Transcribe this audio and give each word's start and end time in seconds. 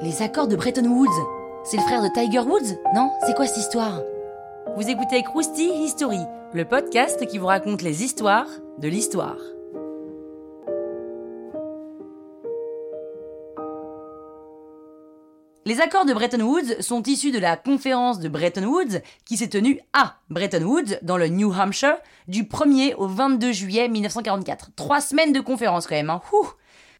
Les 0.00 0.22
accords 0.22 0.48
de 0.48 0.56
Bretton 0.56 0.86
Woods. 0.86 1.06
C'est 1.64 1.76
le 1.76 1.82
frère 1.82 2.02
de 2.02 2.08
Tiger 2.08 2.38
Woods 2.40 2.78
Non? 2.94 3.10
C'est 3.26 3.34
quoi 3.34 3.46
cette 3.46 3.58
histoire? 3.58 4.00
Vous 4.76 4.88
écoutez 4.88 5.22
Krusty 5.22 5.68
History, 5.84 6.20
le 6.54 6.64
podcast 6.64 7.26
qui 7.26 7.36
vous 7.36 7.46
raconte 7.46 7.82
les 7.82 8.02
histoires 8.02 8.48
de 8.78 8.88
l'histoire. 8.88 9.36
Les 15.72 15.80
accords 15.80 16.04
de 16.04 16.12
Bretton 16.12 16.42
Woods 16.42 16.82
sont 16.82 17.02
issus 17.04 17.30
de 17.30 17.38
la 17.38 17.56
conférence 17.56 18.20
de 18.20 18.28
Bretton 18.28 18.64
Woods 18.64 19.00
qui 19.24 19.38
s'est 19.38 19.48
tenue 19.48 19.80
à 19.94 20.16
Bretton 20.28 20.64
Woods, 20.64 20.98
dans 21.00 21.16
le 21.16 21.28
New 21.28 21.50
Hampshire, 21.50 21.96
du 22.28 22.42
1er 22.42 22.94
au 22.96 23.06
22 23.06 23.52
juillet 23.52 23.88
1944. 23.88 24.72
Trois 24.76 25.00
semaines 25.00 25.32
de 25.32 25.40
conférence 25.40 25.86
quand 25.86 25.94
même. 25.94 26.10
Hein. 26.10 26.20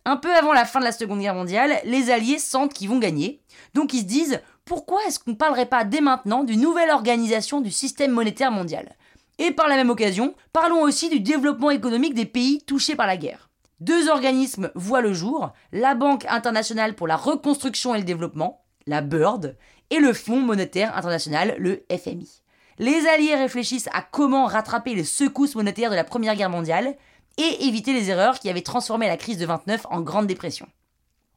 Un 0.07 0.17
peu 0.17 0.35
avant 0.35 0.55
la 0.55 0.65
fin 0.65 0.81
de 0.81 0.87
la 0.87 0.93
Seconde 0.93 1.21
Guerre 1.21 1.35
mondiale, 1.35 1.81
les 1.85 2.11
Alliés 2.11 2.39
sentent 2.39 2.73
qu'ils 2.73 2.89
vont 2.89 2.99
gagner. 2.99 3.43
Donc 3.75 3.93
ils 3.93 4.01
se 4.01 4.07
disent 4.07 4.41
pourquoi 4.65 5.01
est-ce 5.07 5.19
qu'on 5.19 5.33
ne 5.33 5.37
parlerait 5.37 5.67
pas 5.67 5.85
dès 5.85 6.01
maintenant 6.01 6.43
d'une 6.43 6.63
nouvelle 6.63 6.93
organisation 6.93 7.61
du 7.61 7.71
système 7.71 8.13
monétaire 8.13 8.53
mondial? 8.53 8.97
Et 9.39 9.51
par 9.51 9.69
la 9.69 9.77
même 9.77 9.91
occasion, 9.91 10.35
parlons 10.55 10.81
aussi 10.81 11.11
du 11.11 11.21
développement 11.21 11.69
économique 11.69 12.15
des 12.15 12.25
pays 12.25 12.63
touchés 12.63 12.97
par 12.97 13.07
la 13.07 13.19
guerre. 13.19 13.51
Deux 13.81 14.09
organismes 14.09 14.71
voient 14.77 15.01
le 15.01 15.13
jour, 15.13 15.53
la 15.73 15.97
Banque 15.97 16.25
internationale 16.29 16.95
pour 16.95 17.09
la 17.09 17.17
reconstruction 17.17 17.97
et 17.97 17.99
le 17.99 18.05
développement, 18.05 18.62
la 18.87 19.01
BIRD, 19.01 19.57
et 19.91 19.99
le 19.99 20.13
Fonds 20.13 20.41
monétaire 20.41 20.97
international, 20.97 21.55
le 21.59 21.85
FMI. 21.91 22.43
Les 22.79 23.07
Alliés 23.07 23.35
réfléchissent 23.35 23.89
à 23.93 24.03
comment 24.03 24.47
rattraper 24.47 24.95
les 24.95 25.05
secousses 25.05 25.55
monétaires 25.55 25.91
de 25.91 25.97
la 25.97 26.05
Première 26.05 26.35
Guerre 26.35 26.51
mondiale 26.51 26.97
et 27.39 27.67
éviter 27.67 27.93
les 27.93 28.11
erreurs 28.11 28.39
qui 28.39 28.49
avaient 28.49 28.63
transformé 28.63 29.07
la 29.07 29.17
crise 29.17 29.39
de 29.39 29.47
29 29.47 29.87
en 29.91 30.01
Grande 30.01 30.27
Dépression. 30.27 30.67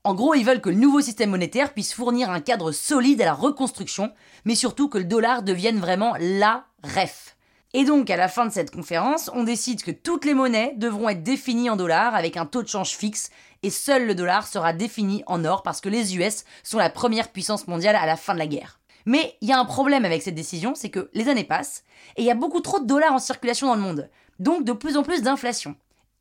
En 0.03 0.13
gros, 0.13 0.35
ils 0.35 0.45
veulent 0.45 0.61
que 0.61 0.69
le 0.69 0.75
nouveau 0.75 1.01
système 1.01 1.31
monétaire 1.31 1.73
puisse 1.73 1.93
fournir 1.93 2.29
un 2.29 2.39
cadre 2.39 2.71
solide 2.71 3.21
à 3.21 3.25
la 3.25 3.33
reconstruction, 3.33 4.13
mais 4.45 4.55
surtout 4.55 4.87
que 4.87 4.99
le 4.99 5.03
dollar 5.03 5.41
devienne 5.41 5.79
vraiment 5.79 6.13
la 6.19 6.65
ref. 6.83 7.34
Et 7.77 7.83
donc, 7.83 8.09
à 8.09 8.15
la 8.15 8.29
fin 8.29 8.45
de 8.45 8.53
cette 8.53 8.71
conférence, 8.71 9.29
on 9.33 9.43
décide 9.43 9.83
que 9.83 9.91
toutes 9.91 10.23
les 10.23 10.33
monnaies 10.33 10.75
devront 10.77 11.09
être 11.09 11.23
définies 11.23 11.69
en 11.69 11.75
dollars 11.75 12.15
avec 12.15 12.37
un 12.37 12.45
taux 12.45 12.63
de 12.63 12.69
change 12.69 12.91
fixe, 12.91 13.31
et 13.63 13.69
seul 13.69 14.07
le 14.07 14.15
dollar 14.15 14.47
sera 14.47 14.71
défini 14.71 15.23
en 15.27 15.43
or 15.43 15.61
parce 15.61 15.81
que 15.81 15.89
les 15.89 16.15
US 16.15 16.45
sont 16.63 16.77
la 16.77 16.89
première 16.89 17.33
puissance 17.33 17.67
mondiale 17.67 17.97
à 17.97 18.05
la 18.05 18.15
fin 18.15 18.33
de 18.33 18.39
la 18.39 18.47
guerre. 18.47 18.79
Mais 19.05 19.35
il 19.41 19.49
y 19.49 19.51
a 19.51 19.59
un 19.59 19.65
problème 19.65 20.05
avec 20.05 20.21
cette 20.21 20.35
décision, 20.35 20.73
c'est 20.73 20.89
que 20.89 21.09
les 21.13 21.27
années 21.27 21.43
passent, 21.43 21.83
et 22.15 22.21
il 22.21 22.25
y 22.25 22.31
a 22.31 22.35
beaucoup 22.35 22.61
trop 22.61 22.79
de 22.79 22.85
dollars 22.85 23.11
en 23.11 23.19
circulation 23.19 23.67
dans 23.67 23.75
le 23.75 23.81
monde, 23.81 24.09
donc 24.39 24.63
de 24.63 24.71
plus 24.71 24.95
en 24.95 25.03
plus 25.03 25.21
d'inflation. 25.21 25.75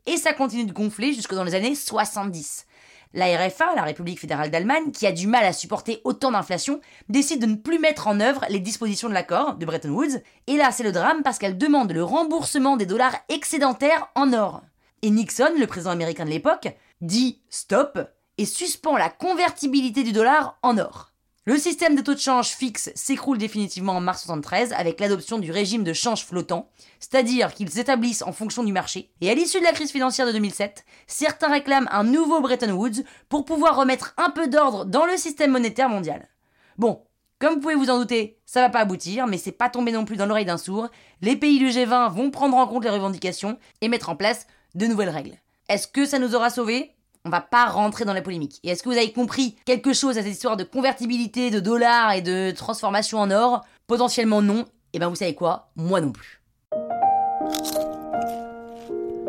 Et 0.06 0.16
ça 0.16 0.32
continue 0.32 0.66
de 0.66 0.72
gonfler 0.72 1.12
jusque 1.12 1.36
dans 1.36 1.44
les 1.44 1.54
années 1.54 1.76
70. 1.76 2.66
La 3.14 3.26
RFA, 3.26 3.76
la 3.76 3.84
République 3.84 4.18
fédérale 4.18 4.50
d'Allemagne, 4.50 4.90
qui 4.90 5.06
a 5.06 5.12
du 5.12 5.28
mal 5.28 5.44
à 5.44 5.52
supporter 5.52 6.00
autant 6.02 6.32
d'inflation, 6.32 6.80
décide 7.08 7.40
de 7.40 7.46
ne 7.46 7.54
plus 7.54 7.78
mettre 7.78 8.08
en 8.08 8.18
œuvre 8.18 8.44
les 8.48 8.58
dispositions 8.58 9.08
de 9.08 9.14
l'accord 9.14 9.54
de 9.54 9.64
Bretton 9.64 9.90
Woods. 9.90 10.20
Et 10.48 10.56
là, 10.56 10.72
c'est 10.72 10.82
le 10.82 10.90
drame 10.90 11.22
parce 11.22 11.38
qu'elle 11.38 11.56
demande 11.56 11.92
le 11.92 12.02
remboursement 12.02 12.76
des 12.76 12.86
dollars 12.86 13.16
excédentaires 13.28 14.08
en 14.16 14.32
or. 14.32 14.62
Et 15.02 15.10
Nixon, 15.10 15.52
le 15.56 15.66
président 15.68 15.92
américain 15.92 16.24
de 16.24 16.30
l'époque, 16.30 16.68
dit 17.00 17.40
stop 17.50 18.00
et 18.36 18.46
suspend 18.46 18.96
la 18.96 19.10
convertibilité 19.10 20.02
du 20.02 20.10
dollar 20.10 20.58
en 20.62 20.76
or. 20.76 21.13
Le 21.46 21.58
système 21.58 21.94
de 21.94 22.00
taux 22.00 22.14
de 22.14 22.18
change 22.18 22.52
fixe 22.52 22.90
s'écroule 22.94 23.36
définitivement 23.36 23.96
en 23.96 24.00
mars 24.00 24.22
73 24.22 24.72
avec 24.72 24.98
l'adoption 24.98 25.38
du 25.38 25.52
régime 25.52 25.84
de 25.84 25.92
change 25.92 26.24
flottant, 26.24 26.70
c'est-à-dire 27.00 27.52
qu'ils 27.52 27.68
s'établissent 27.68 28.22
en 28.22 28.32
fonction 28.32 28.64
du 28.64 28.72
marché. 28.72 29.10
Et 29.20 29.28
à 29.28 29.34
l'issue 29.34 29.58
de 29.58 29.64
la 29.64 29.72
crise 29.72 29.90
financière 29.90 30.26
de 30.26 30.32
2007, 30.32 30.86
certains 31.06 31.50
réclament 31.50 31.88
un 31.92 32.02
nouveau 32.02 32.40
Bretton 32.40 32.70
Woods 32.72 33.04
pour 33.28 33.44
pouvoir 33.44 33.76
remettre 33.76 34.14
un 34.16 34.30
peu 34.30 34.48
d'ordre 34.48 34.86
dans 34.86 35.04
le 35.04 35.18
système 35.18 35.50
monétaire 35.50 35.90
mondial. 35.90 36.30
Bon, 36.78 37.02
comme 37.38 37.56
vous 37.56 37.60
pouvez 37.60 37.74
vous 37.74 37.90
en 37.90 37.98
douter, 37.98 38.38
ça 38.46 38.62
va 38.62 38.70
pas 38.70 38.80
aboutir, 38.80 39.26
mais 39.26 39.36
c'est 39.36 39.52
pas 39.52 39.68
tombé 39.68 39.92
non 39.92 40.06
plus 40.06 40.16
dans 40.16 40.24
l'oreille 40.24 40.46
d'un 40.46 40.56
sourd. 40.56 40.88
Les 41.20 41.36
pays 41.36 41.58
du 41.58 41.68
G20 41.68 42.10
vont 42.10 42.30
prendre 42.30 42.56
en 42.56 42.66
compte 42.66 42.84
les 42.84 42.90
revendications 42.90 43.58
et 43.82 43.88
mettre 43.88 44.08
en 44.08 44.16
place 44.16 44.46
de 44.74 44.86
nouvelles 44.86 45.10
règles. 45.10 45.36
Est-ce 45.68 45.88
que 45.88 46.06
ça 46.06 46.18
nous 46.18 46.34
aura 46.34 46.48
sauvés? 46.48 46.94
On 47.24 47.30
va 47.30 47.40
pas 47.40 47.66
rentrer 47.66 48.04
dans 48.04 48.12
la 48.12 48.22
polémique. 48.22 48.60
Et 48.62 48.70
est-ce 48.70 48.82
que 48.82 48.88
vous 48.88 48.96
avez 48.96 49.12
compris 49.12 49.56
quelque 49.64 49.92
chose 49.92 50.18
à 50.18 50.22
cette 50.22 50.32
histoire 50.32 50.56
de 50.56 50.64
convertibilité 50.64 51.50
de 51.50 51.60
dollars 51.60 52.12
et 52.12 52.22
de 52.22 52.50
transformation 52.50 53.18
en 53.18 53.30
or? 53.30 53.64
Potentiellement 53.86 54.42
non. 54.42 54.60
Et 54.92 54.96
eh 54.96 54.98
ben 54.98 55.08
vous 55.08 55.16
savez 55.16 55.34
quoi? 55.34 55.70
Moi 55.76 56.00
non 56.00 56.12
plus. 56.12 56.40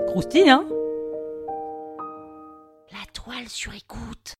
Croustille, 0.08 0.50
hein? 0.50 0.66
La 2.92 3.06
toile 3.14 3.50
sur 3.50 3.74
écoute. 3.74 4.34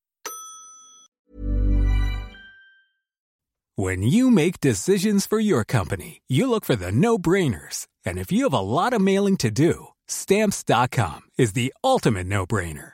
When 3.78 4.04
you 4.04 4.30
make 4.32 4.62
decisions 4.62 5.28
for 5.28 5.40
your 5.40 5.66
company, 5.66 6.22
you 6.30 6.48
look 6.50 6.64
for 6.64 6.78
the 6.78 6.94
no-brainers. 6.94 7.88
And 8.06 8.18
if 8.18 8.32
you 8.32 8.46
have 8.46 8.54
a 8.54 8.62
lot 8.62 8.94
of 8.94 9.02
mailing 9.02 9.36
to 9.38 9.52
do, 9.52 9.88
stamps.com 10.08 11.24
is 11.38 11.54
the 11.54 11.74
ultimate 11.84 12.28
no-brainer. 12.28 12.94